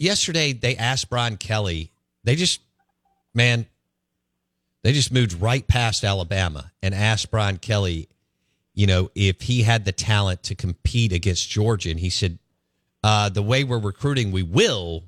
yesterday 0.00 0.52
they 0.52 0.76
asked 0.76 1.10
Brian 1.10 1.36
Kelly. 1.36 1.92
They 2.24 2.34
just, 2.34 2.60
man, 3.34 3.66
they 4.82 4.92
just 4.92 5.12
moved 5.12 5.40
right 5.40 5.66
past 5.66 6.04
Alabama 6.04 6.72
and 6.82 6.94
asked 6.94 7.30
Brian 7.30 7.58
Kelly, 7.58 8.08
you 8.74 8.86
know, 8.86 9.10
if 9.14 9.42
he 9.42 9.62
had 9.62 9.84
the 9.84 9.92
talent 9.92 10.42
to 10.44 10.54
compete 10.54 11.12
against 11.12 11.48
Georgia. 11.50 11.90
And 11.90 12.00
he 12.00 12.10
said, 12.10 12.38
uh, 13.02 13.28
the 13.28 13.42
way 13.42 13.64
we're 13.64 13.78
recruiting, 13.78 14.30
we 14.30 14.42
will, 14.42 15.04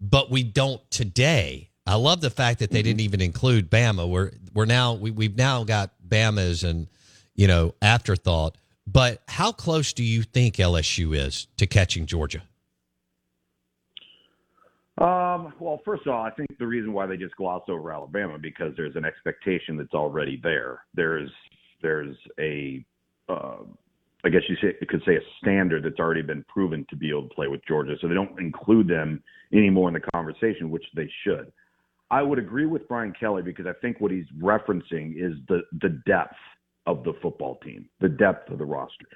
but 0.00 0.30
we 0.30 0.42
don't 0.42 0.80
today. 0.90 1.70
I 1.86 1.96
love 1.96 2.20
the 2.20 2.30
fact 2.30 2.60
that 2.60 2.70
they 2.70 2.82
didn't 2.82 3.00
even 3.00 3.20
include 3.20 3.70
Bama. 3.70 4.08
We're 4.08 4.30
we're 4.54 4.66
now 4.66 4.94
we, 4.94 5.10
we've 5.10 5.36
now 5.36 5.64
got 5.64 5.90
Bama's 6.06 6.62
and 6.62 6.86
you 7.34 7.48
know 7.48 7.74
afterthought. 7.82 8.56
But 8.86 9.22
how 9.28 9.52
close 9.52 9.92
do 9.92 10.04
you 10.04 10.22
think 10.22 10.56
LSU 10.56 11.16
is 11.16 11.48
to 11.56 11.66
catching 11.66 12.06
Georgia? 12.06 12.42
Um, 14.98 15.54
well, 15.58 15.80
first 15.84 16.06
of 16.06 16.12
all, 16.12 16.22
I 16.22 16.30
think 16.30 16.50
the 16.58 16.66
reason 16.66 16.92
why 16.92 17.06
they 17.06 17.16
just 17.16 17.34
gloss 17.36 17.62
over 17.68 17.92
Alabama 17.92 18.38
because 18.38 18.72
there's 18.76 18.94
an 18.94 19.04
expectation 19.04 19.76
that's 19.76 19.94
already 19.94 20.38
there. 20.42 20.82
There's 20.94 21.30
there's 21.80 22.16
a 22.38 22.84
uh, 23.28 23.64
I 24.24 24.28
guess 24.28 24.42
you, 24.48 24.56
say, 24.56 24.76
you 24.80 24.86
could 24.86 25.02
say 25.04 25.16
a 25.16 25.20
standard 25.40 25.84
that's 25.84 25.98
already 25.98 26.22
been 26.22 26.44
proven 26.44 26.86
to 26.90 26.96
be 26.96 27.10
able 27.10 27.28
to 27.28 27.34
play 27.34 27.48
with 27.48 27.64
Georgia, 27.66 27.96
so 28.00 28.06
they 28.06 28.14
don't 28.14 28.38
include 28.38 28.86
them 28.86 29.22
anymore 29.52 29.88
in 29.88 29.94
the 29.94 30.02
conversation, 30.12 30.70
which 30.70 30.84
they 30.94 31.10
should. 31.24 31.50
I 32.10 32.22
would 32.22 32.38
agree 32.38 32.66
with 32.66 32.86
Brian 32.86 33.12
Kelly 33.18 33.42
because 33.42 33.66
I 33.66 33.72
think 33.80 34.00
what 34.00 34.12
he's 34.12 34.26
referencing 34.38 35.16
is 35.16 35.32
the 35.48 35.62
the 35.80 36.00
depth 36.06 36.36
of 36.86 37.04
the 37.04 37.14
football 37.22 37.58
team, 37.64 37.88
the 38.00 38.08
depth 38.08 38.50
of 38.50 38.58
the 38.58 38.64
roster. 38.64 39.06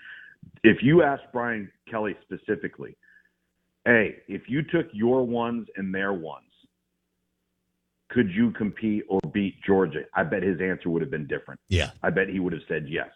If 0.64 0.78
you 0.82 1.02
ask 1.02 1.22
Brian 1.32 1.70
Kelly 1.90 2.16
specifically, 2.22 2.96
hey, 3.86 4.16
if 4.28 4.42
you 4.48 4.62
took 4.62 4.86
your 4.92 5.24
ones 5.24 5.68
and 5.76 5.94
their 5.94 6.12
ones, 6.12 6.42
could 8.10 8.30
you 8.30 8.50
compete 8.50 9.04
or 9.08 9.20
beat 9.32 9.54
Georgia? 9.64 10.02
I 10.14 10.24
bet 10.24 10.42
his 10.42 10.60
answer 10.60 10.90
would 10.90 11.02
have 11.02 11.10
been 11.10 11.26
different. 11.26 11.60
Yeah. 11.68 11.92
I 12.02 12.10
bet 12.10 12.28
he 12.28 12.40
would 12.40 12.52
have 12.52 12.62
said 12.68 12.86
yes. 12.88 13.08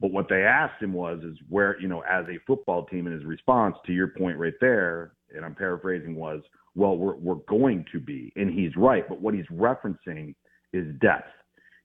But 0.00 0.12
what 0.12 0.28
they 0.28 0.44
asked 0.44 0.80
him 0.80 0.92
was, 0.92 1.20
is 1.24 1.36
where, 1.48 1.80
you 1.80 1.88
know, 1.88 2.02
as 2.08 2.24
a 2.28 2.38
football 2.46 2.84
team, 2.86 3.06
and 3.06 3.14
his 3.14 3.24
response 3.24 3.76
to 3.86 3.92
your 3.92 4.08
point 4.08 4.38
right 4.38 4.54
there, 4.60 5.12
and 5.34 5.44
I'm 5.44 5.54
paraphrasing, 5.54 6.14
was, 6.14 6.40
well, 6.74 6.96
we're, 6.96 7.16
we're 7.16 7.34
going 7.48 7.84
to 7.92 7.98
be. 7.98 8.32
And 8.36 8.52
he's 8.52 8.76
right. 8.76 9.08
But 9.08 9.20
what 9.20 9.34
he's 9.34 9.46
referencing 9.46 10.34
is 10.72 10.94
depth. 11.00 11.32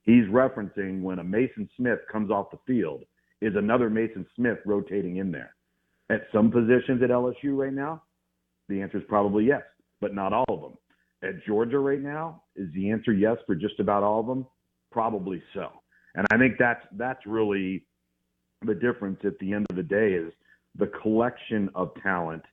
He's 0.03 0.25
referencing 0.25 1.01
when 1.01 1.19
a 1.19 1.23
Mason 1.23 1.69
Smith 1.75 1.99
comes 2.11 2.29
off 2.29 2.51
the 2.51 2.59
field, 2.67 3.05
is 3.41 3.55
another 3.55 3.89
Mason 3.89 4.25
Smith 4.35 4.59
rotating 4.65 5.17
in 5.17 5.31
there. 5.31 5.55
At 6.09 6.23
some 6.33 6.51
positions 6.51 7.01
at 7.01 7.09
LSU 7.09 7.57
right 7.57 7.73
now, 7.73 8.03
the 8.69 8.81
answer 8.81 8.97
is 8.97 9.03
probably 9.07 9.45
yes, 9.45 9.63
but 10.01 10.13
not 10.13 10.33
all 10.33 10.45
of 10.49 10.61
them. 10.61 10.77
At 11.23 11.45
Georgia 11.45 11.79
right 11.79 12.01
now, 12.01 12.43
is 12.55 12.67
the 12.73 12.91
answer 12.91 13.13
yes 13.13 13.37
for 13.45 13.55
just 13.55 13.79
about 13.79 14.03
all 14.03 14.19
of 14.19 14.27
them? 14.27 14.45
Probably 14.91 15.41
so. 15.53 15.69
And 16.15 16.27
I 16.31 16.37
think 16.37 16.55
that's 16.59 16.85
that's 16.97 17.25
really 17.25 17.85
the 18.65 18.75
difference 18.75 19.19
at 19.23 19.37
the 19.39 19.53
end 19.53 19.65
of 19.69 19.75
the 19.75 19.83
day 19.83 20.13
is 20.13 20.31
the 20.77 20.87
collection 20.87 21.69
of 21.75 21.91
talent 22.01 22.43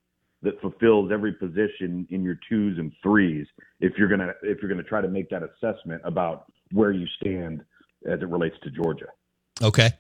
that 0.43 0.61
fulfills 0.61 1.11
every 1.13 1.33
position 1.33 2.07
in 2.11 2.23
your 2.23 2.39
twos 2.49 2.79
and 2.79 2.93
threes 3.03 3.47
if 3.81 3.93
you're 3.99 4.09
gonna 4.09 4.33
if 4.43 4.59
you're 4.63 4.71
gonna 4.71 4.83
try 4.83 5.01
to 5.01 5.09
make 5.09 5.29
that 5.31 5.43
assessment 5.43 6.01
about 6.05 6.47
where 6.73 6.93
you 6.93 7.07
stand 7.21 7.63
as 8.11 8.21
it 8.21 8.29
relates 8.29 8.57
to 8.63 8.71
Georgia. 8.71 9.07
Okay. 9.63 9.91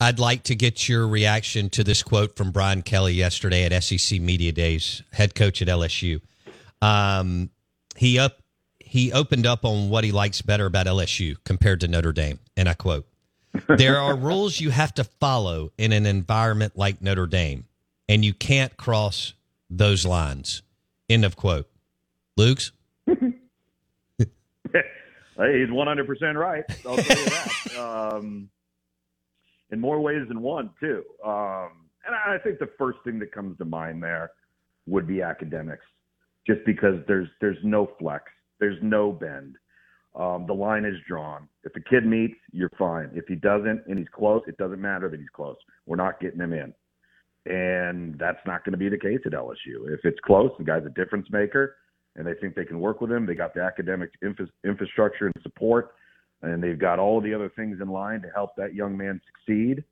I'd 0.00 0.18
like 0.18 0.44
to 0.44 0.54
get 0.54 0.88
your 0.88 1.06
reaction 1.06 1.68
to 1.70 1.84
this 1.84 2.02
quote 2.02 2.34
from 2.34 2.52
Brian 2.52 2.80
Kelly 2.80 3.12
yesterday 3.12 3.64
at 3.64 3.82
SEC 3.82 4.18
Media 4.20 4.50
Days, 4.50 5.02
head 5.12 5.34
coach 5.34 5.60
at 5.60 5.68
LSU. 5.68 6.22
Um, 6.80 7.50
he 7.96 8.18
up 8.18 8.38
he 8.78 9.12
opened 9.12 9.46
up 9.46 9.64
on 9.64 9.90
what 9.90 10.02
he 10.02 10.10
likes 10.10 10.40
better 10.42 10.66
about 10.66 10.86
LSU 10.86 11.36
compared 11.44 11.80
to 11.80 11.88
Notre 11.88 12.12
Dame, 12.12 12.40
and 12.56 12.68
I 12.68 12.74
quote: 12.74 13.06
"There 13.68 13.98
are 13.98 14.16
rules 14.16 14.58
you 14.58 14.70
have 14.70 14.94
to 14.94 15.04
follow 15.04 15.70
in 15.76 15.92
an 15.92 16.06
environment 16.06 16.76
like 16.76 17.02
Notre 17.02 17.26
Dame, 17.26 17.66
and 18.08 18.24
you 18.24 18.32
can't 18.32 18.76
cross 18.78 19.34
those 19.68 20.06
lines." 20.06 20.62
End 21.10 21.24
of 21.24 21.36
quote. 21.36 21.68
Luke's. 22.36 22.72
he's 23.06 23.18
100% 25.36 26.34
right. 26.36 26.64
I'll 26.86 26.96
tell 26.96 27.18
you 27.18 27.24
that. 27.24 28.12
Um, 28.14 28.48
in 29.72 29.80
more 29.80 30.00
ways 30.00 30.26
than 30.28 30.40
one, 30.40 30.70
too. 30.80 31.02
Um, 31.24 31.86
and 32.06 32.14
I 32.14 32.38
think 32.42 32.58
the 32.58 32.70
first 32.78 32.98
thing 33.04 33.18
that 33.20 33.32
comes 33.32 33.58
to 33.58 33.64
mind 33.64 34.02
there 34.02 34.30
would 34.86 35.06
be 35.06 35.22
academics, 35.22 35.84
just 36.46 36.60
because 36.66 36.96
there's 37.06 37.28
there's 37.40 37.58
no 37.62 37.90
flex, 37.98 38.24
there's 38.58 38.78
no 38.82 39.12
bend. 39.12 39.56
Um, 40.14 40.44
the 40.46 40.54
line 40.54 40.84
is 40.84 40.96
drawn. 41.06 41.48
If 41.62 41.72
the 41.72 41.80
kid 41.80 42.04
meets, 42.04 42.34
you're 42.50 42.70
fine. 42.76 43.10
If 43.14 43.26
he 43.28 43.36
doesn't 43.36 43.82
and 43.86 43.98
he's 43.98 44.08
close, 44.12 44.42
it 44.48 44.56
doesn't 44.56 44.80
matter 44.80 45.08
that 45.08 45.20
he's 45.20 45.28
close. 45.32 45.56
We're 45.86 45.96
not 45.96 46.20
getting 46.20 46.40
him 46.40 46.52
in, 46.52 46.74
and 47.46 48.18
that's 48.18 48.40
not 48.46 48.64
going 48.64 48.72
to 48.72 48.78
be 48.78 48.88
the 48.88 48.98
case 48.98 49.20
at 49.26 49.32
LSU. 49.32 49.92
If 49.92 50.00
it's 50.04 50.18
close, 50.24 50.50
the 50.58 50.64
guy's 50.64 50.84
a 50.86 50.90
difference 50.90 51.28
maker, 51.30 51.76
and 52.16 52.26
they 52.26 52.34
think 52.34 52.54
they 52.54 52.64
can 52.64 52.80
work 52.80 53.00
with 53.00 53.12
him. 53.12 53.26
They 53.26 53.34
got 53.34 53.54
the 53.54 53.62
academic 53.62 54.10
infra- 54.22 54.48
infrastructure 54.64 55.26
and 55.26 55.34
support 55.42 55.92
and 56.42 56.62
they've 56.62 56.78
got 56.78 56.98
all 56.98 57.20
the 57.20 57.34
other 57.34 57.50
things 57.54 57.78
in 57.80 57.88
line 57.88 58.22
to 58.22 58.28
help 58.34 58.56
that 58.56 58.74
young 58.74 58.96
man 58.96 59.20
succeed, 59.26 59.84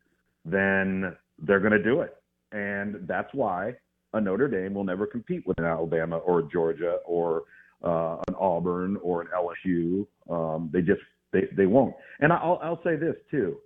then 0.44 1.14
they're 1.38 1.60
going 1.60 1.72
to 1.72 1.82
do 1.82 2.00
it. 2.00 2.16
And 2.52 3.06
that's 3.06 3.28
why 3.32 3.74
a 4.14 4.20
Notre 4.20 4.48
Dame 4.48 4.74
will 4.74 4.84
never 4.84 5.06
compete 5.06 5.46
with 5.46 5.58
an 5.58 5.64
Alabama 5.64 6.18
or 6.18 6.42
Georgia 6.42 6.98
or 7.04 7.44
uh, 7.84 8.16
an 8.28 8.34
Auburn 8.38 8.96
or 9.02 9.22
an 9.22 9.28
LSU. 9.34 10.06
Um, 10.30 10.70
they 10.72 10.80
just 10.80 11.00
they 11.32 11.42
they 11.56 11.66
won't. 11.66 11.94
And 12.20 12.32
I'll 12.32 12.58
I'll 12.62 12.82
say 12.82 12.96
this 12.96 13.16
too, 13.30 13.58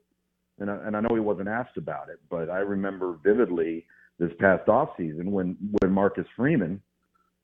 and 0.59 0.70
I, 0.70 0.76
and 0.87 0.97
I 0.97 1.00
know 1.00 1.14
he 1.14 1.20
wasn't 1.20 1.49
asked 1.49 1.76
about 1.76 2.09
it, 2.09 2.19
but 2.28 2.50
I 2.50 2.59
remember 2.59 3.19
vividly 3.22 3.87
this 4.19 4.31
past 4.38 4.69
off 4.69 4.91
season 4.97 5.31
when 5.31 5.56
when 5.81 5.93
Marcus 5.93 6.26
Freeman 6.37 6.82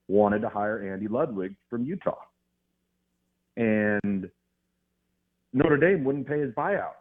wanted 0.09 0.41
to 0.41 0.49
hire 0.49 0.93
Andy 0.93 1.07
Ludwig 1.09 1.55
from 1.71 1.85
Utah, 1.85 2.19
and 3.57 4.29
Notre 5.59 5.77
Dame 5.77 6.05
wouldn't 6.05 6.29
pay 6.29 6.39
his 6.39 6.55
buyout. 6.55 6.93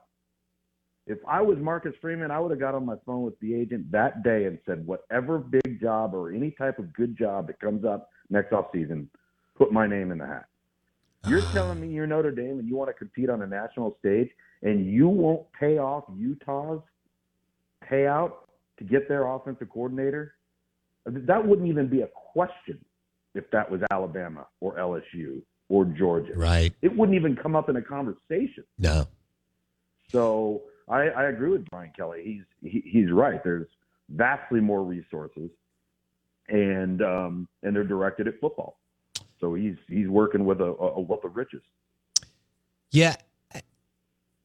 If 1.06 1.20
I 1.28 1.42
was 1.42 1.60
Marcus 1.60 1.94
Freeman, 2.02 2.32
I 2.32 2.40
would 2.40 2.50
have 2.50 2.60
got 2.60 2.74
on 2.74 2.88
my 2.88 2.96
phone 3.06 3.22
with 3.22 3.40
the 3.40 3.54
agent 3.54 3.92
that 3.92 4.24
day 4.24 4.46
and 4.46 4.58
said, 4.66 4.86
whatever 4.86 5.38
big 5.38 5.80
job 5.80 6.16
or 6.16 6.34
any 6.34 6.50
type 6.50 6.80
of 6.80 6.92
good 6.94 7.16
job 7.16 7.46
that 7.48 7.60
comes 7.60 7.86
up 7.86 8.10
next 8.32 8.54
off 8.54 8.66
season, 8.74 9.12
put 9.56 9.72
my 9.72 9.86
name 9.86 10.12
in 10.12 10.18
the 10.18 10.26
hat. 10.26 10.48
You're 11.28 11.42
telling 11.54 11.80
me 11.80 11.90
you're 11.90 12.08
Notre 12.08 12.32
Dame 12.32 12.58
and 12.58 12.68
you 12.68 12.76
want 12.76 12.90
to 12.90 12.94
compete 12.96 13.30
on 13.30 13.44
a 13.44 13.48
national 13.48 13.96
stage 14.00 14.30
and 14.64 14.92
you 14.92 15.08
won't 15.08 15.46
pay 15.58 15.78
off 15.78 16.06
Utah's 16.18 16.82
payout 17.88 18.32
to 18.80 18.84
get 18.84 19.08
their 19.08 19.28
offensive 19.28 19.70
coordinator? 19.70 20.34
That 21.06 21.48
wouldn't 21.48 21.68
even 21.68 21.88
be 21.88 22.02
a 22.02 22.10
question 22.34 22.84
if 23.36 23.50
that 23.52 23.70
was 23.70 23.82
Alabama 23.92 24.48
or 24.62 24.78
LSU 24.78 25.44
or 25.70 25.86
Georgia. 25.86 26.34
Right. 26.36 26.74
It 26.82 26.96
wouldn't 26.96 27.16
even 27.16 27.36
come 27.36 27.56
up 27.56 27.70
in 27.70 27.76
a 27.76 27.82
conversation. 27.82 28.64
No. 28.78 29.08
So 30.12 30.62
I, 30.88 31.10
I 31.10 31.24
agree 31.26 31.50
with 31.50 31.66
Brian 31.70 31.92
Kelly. 31.96 32.22
He's 32.24 32.72
he, 32.72 32.84
he's 32.90 33.12
right. 33.12 33.44
There's 33.44 33.68
vastly 34.10 34.62
more 34.62 34.84
resources, 34.84 35.50
and 36.48 37.02
um, 37.02 37.48
and 37.64 37.76
they're 37.76 37.84
directed 37.84 38.28
at 38.28 38.40
football. 38.40 38.80
So 39.40 39.54
he's 39.54 39.76
he's 39.90 40.08
working 40.08 40.46
with 40.46 40.62
a, 40.62 40.66
a 40.66 41.02
wealth 41.02 41.26
of 41.26 41.36
riches. 41.36 41.62
Yeah, 42.92 43.16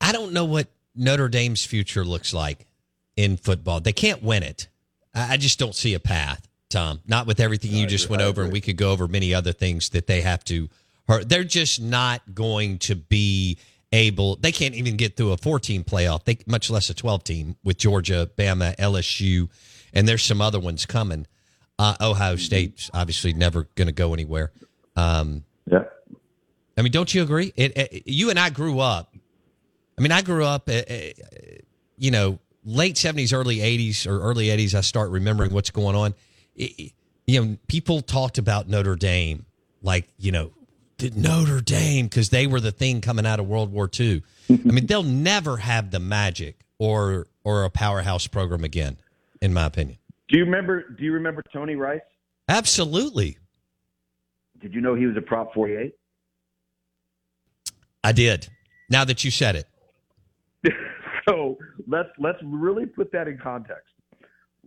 I 0.00 0.12
don't 0.12 0.32
know 0.32 0.44
what 0.44 0.68
Notre 0.96 1.28
Dame's 1.28 1.64
future 1.64 2.04
looks 2.04 2.34
like 2.34 2.66
in 3.16 3.36
football. 3.36 3.80
They 3.80 3.92
can't 3.92 4.22
win 4.22 4.42
it. 4.42 4.68
I 5.14 5.36
just 5.36 5.58
don't 5.58 5.74
see 5.74 5.94
a 5.94 6.00
path, 6.00 6.48
Tom. 6.70 7.00
Not 7.06 7.26
with 7.26 7.38
everything 7.38 7.70
you 7.70 7.86
just 7.86 8.10
went 8.10 8.22
over, 8.22 8.42
and 8.42 8.52
we 8.52 8.60
could 8.60 8.76
go 8.76 8.90
over 8.90 9.06
many 9.06 9.32
other 9.32 9.52
things 9.52 9.90
that 9.90 10.06
they 10.06 10.22
have 10.22 10.42
to 10.44 10.68
they're 11.06 11.44
just 11.44 11.80
not 11.80 12.22
going 12.34 12.78
to 12.78 12.96
be 12.96 13.58
able. 13.92 14.36
They 14.36 14.52
can't 14.52 14.74
even 14.74 14.96
get 14.96 15.16
through 15.16 15.32
a 15.32 15.36
14 15.36 15.84
playoff, 15.84 16.24
they, 16.24 16.38
much 16.46 16.70
less 16.70 16.90
a 16.90 16.94
12 16.94 17.24
team 17.24 17.56
with 17.62 17.78
Georgia, 17.78 18.30
Bama, 18.36 18.76
LSU, 18.76 19.48
and 19.92 20.08
there's 20.08 20.22
some 20.22 20.40
other 20.40 20.60
ones 20.60 20.86
coming. 20.86 21.26
Uh, 21.78 21.96
Ohio 22.00 22.36
State's 22.36 22.90
obviously 22.94 23.32
never 23.32 23.68
going 23.74 23.88
to 23.88 23.92
go 23.92 24.14
anywhere. 24.14 24.52
Um, 24.96 25.44
yeah. 25.66 25.84
I 26.76 26.82
mean, 26.82 26.92
don't 26.92 27.12
you 27.12 27.22
agree? 27.22 27.52
It, 27.56 27.76
it, 27.76 28.02
you 28.06 28.30
and 28.30 28.38
I 28.38 28.50
grew 28.50 28.80
up. 28.80 29.14
I 29.98 30.00
mean, 30.00 30.12
I 30.12 30.22
grew 30.22 30.44
up, 30.44 30.68
uh, 30.68 30.82
uh 30.88 30.94
you 31.98 32.10
know, 32.10 32.38
late 32.64 32.96
70s, 32.96 33.32
early 33.32 33.58
80s, 33.58 34.06
or 34.06 34.20
early 34.20 34.46
80s. 34.46 34.74
I 34.74 34.80
start 34.80 35.10
remembering 35.10 35.52
what's 35.52 35.70
going 35.70 35.96
on. 35.96 36.14
It, 36.56 36.92
you 37.26 37.40
know, 37.44 37.56
people 37.68 38.00
talked 38.00 38.38
about 38.38 38.68
Notre 38.68 38.96
Dame 38.96 39.46
like, 39.82 40.08
you 40.18 40.32
know, 40.32 40.52
Notre 41.10 41.60
Dame 41.60 42.06
because 42.06 42.30
they 42.30 42.46
were 42.46 42.60
the 42.60 42.72
thing 42.72 43.00
coming 43.00 43.26
out 43.26 43.40
of 43.40 43.46
World 43.46 43.72
War 43.72 43.84
II. 43.84 44.22
Mm-hmm. 44.48 44.68
I 44.68 44.72
mean, 44.72 44.86
they'll 44.86 45.02
never 45.02 45.58
have 45.58 45.90
the 45.90 46.00
magic 46.00 46.60
or 46.78 47.26
or 47.44 47.64
a 47.64 47.70
powerhouse 47.70 48.26
program 48.26 48.64
again, 48.64 48.96
in 49.40 49.52
my 49.52 49.66
opinion. 49.66 49.98
Do 50.28 50.38
you 50.38 50.44
remember? 50.44 50.88
Do 50.96 51.04
you 51.04 51.12
remember 51.12 51.42
Tony 51.52 51.74
Rice? 51.76 52.00
Absolutely. 52.48 53.38
Did 54.60 54.74
you 54.74 54.80
know 54.80 54.94
he 54.94 55.06
was 55.06 55.16
a 55.16 55.20
Prop 55.20 55.52
48? 55.54 55.92
I 58.04 58.12
did. 58.12 58.48
Now 58.90 59.04
that 59.04 59.24
you 59.24 59.30
said 59.30 59.56
it. 59.56 59.66
so 61.28 61.58
let's 61.86 62.08
let's 62.18 62.38
really 62.44 62.86
put 62.86 63.10
that 63.12 63.28
in 63.28 63.38
context. 63.38 63.92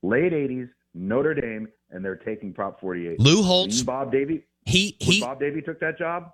Late 0.01 0.33
80s, 0.33 0.69
Notre 0.93 1.33
Dame, 1.33 1.67
and 1.89 2.03
they're 2.03 2.15
taking 2.15 2.53
Prop 2.53 2.79
48. 2.79 3.19
Lou 3.19 3.41
Holtz. 3.41 3.81
Bob 3.81 4.11
Davie. 4.11 4.45
He 4.65 4.97
when 4.99 5.11
he. 5.11 5.21
Bob 5.21 5.39
Davie 5.39 5.61
took 5.61 5.79
that 5.79 5.97
job. 5.97 6.31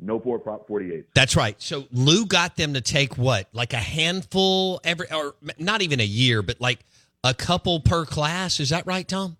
No 0.00 0.22
more 0.24 0.38
Prop 0.38 0.68
48. 0.68 1.06
That's 1.14 1.34
right. 1.34 1.60
So 1.60 1.86
Lou 1.90 2.24
got 2.24 2.54
them 2.54 2.74
to 2.74 2.80
take 2.80 3.18
what, 3.18 3.48
like 3.52 3.72
a 3.72 3.78
handful 3.78 4.80
every, 4.84 5.10
or 5.12 5.34
not 5.58 5.82
even 5.82 5.98
a 5.98 6.04
year, 6.04 6.40
but 6.40 6.60
like 6.60 6.78
a 7.24 7.34
couple 7.34 7.80
per 7.80 8.04
class. 8.04 8.60
Is 8.60 8.70
that 8.70 8.86
right, 8.86 9.06
Tom? 9.06 9.36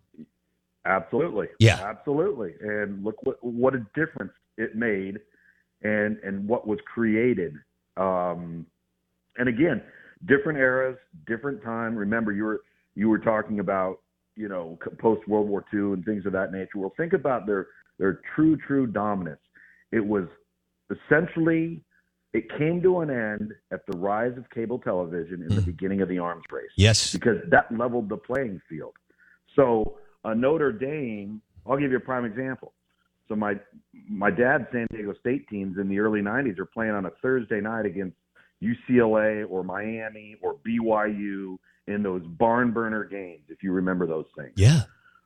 Absolutely. 0.85 1.49
Yeah. 1.61 1.77
Absolutely. 1.81 2.55
And 2.61 3.05
look 3.05 3.23
what 3.23 3.37
what 3.45 3.75
a 3.75 3.87
difference 3.95 4.33
it 4.57 4.75
made 4.75 5.21
and 5.83 6.19
and 6.25 6.49
what 6.49 6.67
was 6.67 6.79
created. 6.93 7.55
Um 7.97 8.67
and 9.37 9.49
again, 9.49 9.83
different 10.27 10.59
eras, 10.59 10.97
different 11.27 11.63
time. 11.63 11.95
Remember 11.95 12.33
you 12.33 12.45
were 12.45 12.63
you 12.95 13.09
were 13.09 13.19
talking 13.19 13.61
about, 13.61 14.01
you 14.39 14.49
know, 14.49 14.79
post 14.99 15.27
World 15.27 15.49
War 15.49 15.65
II 15.75 15.95
and 15.95 16.05
things 16.05 16.25
of 16.25 16.33
that 16.33 16.53
nature. 16.53 16.77
Well, 16.77 16.95
think 16.97 17.13
about 17.13 17.45
their 17.45 17.67
their 17.99 18.21
true 18.35 18.57
true 18.57 18.87
dominance. 18.87 19.41
It 19.91 20.05
was 20.05 20.29
essentially 20.91 21.83
it 22.33 22.45
came 22.57 22.81
to 22.83 23.01
an 23.01 23.11
end 23.11 23.53
at 23.73 23.81
the 23.91 23.99
rise 23.99 24.37
of 24.37 24.49
cable 24.51 24.79
television 24.79 25.43
in 25.43 25.49
the 25.49 25.63
hmm. 25.63 25.71
beginning 25.71 26.03
of 26.03 26.09
the 26.09 26.19
arms 26.19 26.45
race 26.53 26.71
Yes. 26.77 27.11
because 27.11 27.39
that 27.51 27.73
leveled 27.77 28.11
the 28.11 28.19
playing 28.19 28.61
field. 28.69 28.93
So 29.57 29.97
a 30.25 30.35
Notre 30.35 30.73
Dame, 30.73 31.41
I'll 31.67 31.79
give 31.79 31.91
you 31.91 31.97
a 31.97 32.01
prime 32.01 32.25
example. 32.25 32.75
So 33.29 33.35
my 33.35 33.55
my 34.09 34.31
dad's 34.31 34.65
San 34.73 34.87
Diego 34.91 35.15
State 35.21 35.49
teams 35.49 35.79
in 35.79 35.89
the 35.89 35.99
early 35.99 36.21
'90s 36.21 36.59
are 36.59 36.67
playing 36.67 36.93
on 36.93 37.07
a 37.07 37.11
Thursday 37.21 37.61
night 37.61 37.87
against 37.87 38.17
UCLA 38.63 39.45
or 39.49 39.65
Miami 39.65 40.37
or 40.41 40.57
BYU 40.67 41.57
in 41.89 42.03
those 42.03 42.23
barn 42.23 42.71
burner 42.73 43.05
games, 43.05 43.43
if 43.49 43.63
you 43.63 43.73
remember 43.73 44.07
those 44.07 44.27
things, 44.37 44.53
Yeah. 44.57 44.83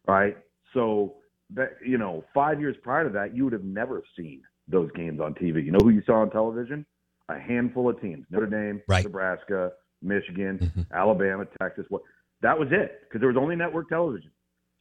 right? 0.06 0.37
So 0.73 1.17
that 1.50 1.76
you 1.85 1.99
know, 1.99 2.25
five 2.32 2.61
years 2.61 2.76
prior 2.82 3.05
to 3.05 3.11
that, 3.11 3.35
you 3.37 3.44
would 3.44 3.53
have 3.53 3.64
never 3.64 4.03
seen 4.17 4.43
those 4.69 4.91
games 4.93 5.20
on 5.20 5.35
TV. 5.35 5.62
You 5.64 5.73
know 5.73 5.81
who 5.82 5.91
you 5.91 6.03
saw 6.06 6.20
on 6.23 6.31
television? 6.31 6.87
A 7.29 7.38
handful 7.38 7.88
of 7.91 8.00
teams: 8.00 8.25
Notre 8.31 8.47
Dame, 8.47 8.81
Right. 8.88 9.05
Nebraska, 9.05 9.73
Michigan, 10.00 10.59
Mhm. 10.59 10.87
Alabama, 10.93 11.47
Texas. 11.61 11.85
What? 11.88 12.03
That 12.41 12.59
was 12.59 12.69
it 12.73 13.00
because 13.03 13.20
there 13.20 13.29
was 13.29 13.37
only 13.37 13.56
network 13.56 13.88
television. 13.88 14.31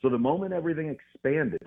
So 0.02 0.10
the 0.10 0.18
moment 0.18 0.54
everything 0.54 0.90
expanded, 0.90 1.62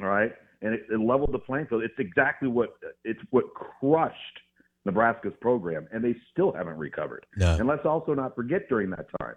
all 0.00 0.06
right, 0.06 0.32
and 0.62 0.74
it, 0.74 0.86
it 0.90 1.00
leveled 1.00 1.32
the 1.32 1.38
playing 1.38 1.66
field, 1.66 1.82
it's 1.82 1.98
exactly 1.98 2.48
what 2.48 2.76
it's 3.04 3.20
what 3.30 3.52
crushed 3.54 4.38
Nebraska's 4.86 5.34
program, 5.40 5.86
and 5.92 6.02
they 6.02 6.14
still 6.32 6.52
haven't 6.52 6.78
recovered. 6.78 7.26
No. 7.36 7.56
And 7.56 7.66
let's 7.66 7.84
also 7.84 8.14
not 8.14 8.34
forget 8.34 8.68
during 8.68 8.88
that 8.90 9.06
time. 9.20 9.34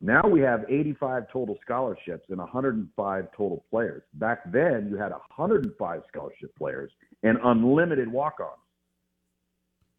Now 0.00 0.22
we 0.28 0.40
have 0.40 0.64
85 0.68 1.30
total 1.32 1.56
scholarships 1.64 2.26
and 2.28 2.38
105 2.38 3.28
total 3.34 3.64
players. 3.70 4.02
Back 4.14 4.40
then, 4.52 4.88
you 4.90 4.96
had 4.96 5.12
105 5.12 6.02
scholarship 6.08 6.54
players 6.58 6.90
and 7.22 7.38
unlimited 7.42 8.08
walk-ons. 8.12 8.50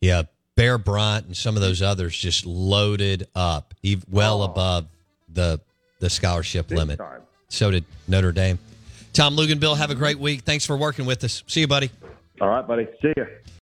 Yeah. 0.02 0.24
Bear 0.56 0.78
Bryant 0.78 1.26
and 1.26 1.36
some 1.36 1.56
of 1.56 1.62
those 1.62 1.82
others 1.82 2.16
just 2.18 2.46
loaded 2.46 3.28
up, 3.36 3.74
well 4.10 4.42
Oh. 4.42 4.46
above 4.46 4.88
the 5.34 5.60
the 6.00 6.10
scholarship 6.10 6.68
Big 6.68 6.78
limit. 6.78 6.98
time. 7.00 7.22
So 7.50 7.72
did 7.72 7.84
Notre 8.08 8.32
Dame. 8.34 8.60
Tom 9.14 9.36
Luginbill, 9.36 9.78
have 9.78 9.90
a 9.92 9.96
great 9.96 10.20
week. 10.20 10.42
Thanks 10.42 10.66
for 10.66 10.76
working 10.78 11.06
with 11.06 11.24
us. 11.24 11.42
See 11.48 11.62
you, 11.62 11.68
buddy. 11.68 11.90
All 12.42 12.50
right, 12.50 12.68
buddy. 12.68 12.86
See 13.02 13.14
ya. 13.18 13.24